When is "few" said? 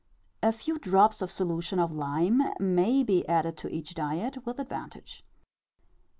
0.51-0.79